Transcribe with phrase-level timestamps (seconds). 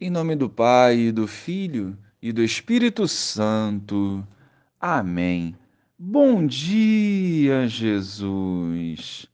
[0.00, 4.26] Em nome do Pai, do Filho e do Espírito Santo.
[4.80, 5.54] Amém.
[5.96, 9.26] Bom dia, Jesus.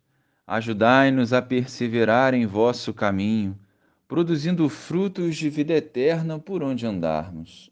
[0.46, 3.58] Ajudai-nos a perseverar em vosso caminho,
[4.06, 7.70] produzindo frutos de vida eterna por onde andarmos.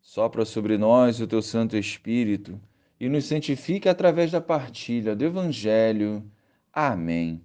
[0.00, 2.60] Sopra sobre nós o teu Santo Espírito
[3.00, 6.24] e nos santifica através da partilha do Evangelho.
[6.72, 7.44] Amém.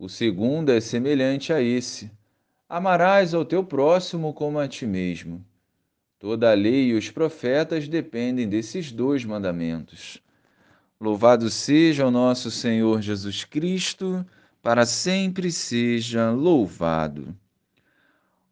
[0.00, 2.08] O segundo é semelhante a esse:
[2.68, 5.44] Amarás ao teu próximo como a ti mesmo.
[6.20, 10.22] Toda a lei e os profetas dependem desses dois mandamentos.
[11.00, 14.24] Louvado seja o nosso Senhor Jesus Cristo,
[14.62, 17.36] para sempre seja louvado.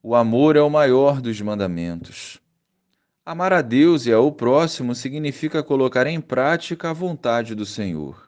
[0.03, 2.41] O amor é o maior dos mandamentos.
[3.25, 8.26] Amar a Deus e ao próximo significa colocar em prática a vontade do Senhor.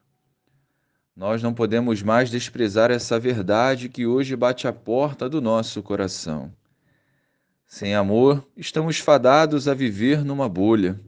[1.19, 6.53] Nós não podemos mais desprezar essa verdade que hoje bate à porta do nosso coração.
[7.67, 11.01] Sem amor, estamos fadados a viver numa bolha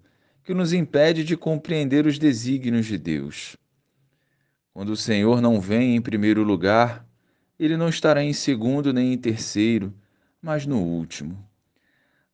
[0.43, 3.57] que nos impede de compreender os desígnios de Deus.
[4.75, 7.07] Quando o Senhor não vem em primeiro lugar,
[7.57, 9.95] ele não estará em segundo nem em terceiro,
[10.43, 11.39] mas no último.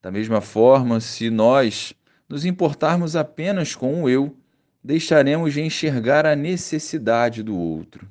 [0.01, 1.93] Da mesma forma, se nós
[2.27, 4.35] nos importarmos apenas com o eu,
[4.87, 8.09] deixaremos de enxergar a necessidade do outro.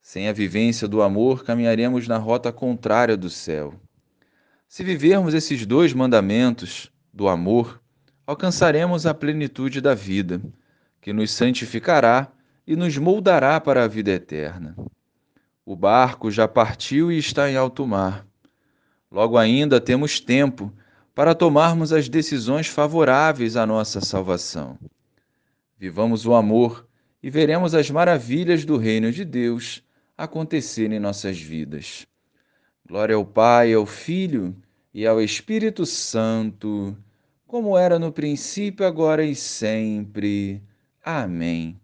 [0.00, 3.74] Sem a vivência do amor, caminharemos na rota contrária do céu.
[4.66, 7.82] Se vivermos esses dois mandamentos do amor,
[8.26, 10.40] alcançaremos a plenitude da vida,
[11.02, 12.32] que nos santificará
[12.66, 14.74] e nos moldará para a vida eterna.
[15.66, 18.26] O barco já partiu e está em alto mar.
[19.10, 20.72] Logo ainda temos tempo
[21.14, 24.78] para tomarmos as decisões favoráveis à nossa salvação.
[25.82, 26.86] Vivamos o amor
[27.20, 29.82] e veremos as maravilhas do reino de Deus
[30.16, 32.06] acontecer em nossas vidas.
[32.86, 34.54] Glória ao Pai, ao Filho
[34.94, 36.96] e ao Espírito Santo,
[37.48, 40.62] como era no princípio, agora e sempre.
[41.04, 41.81] Amém.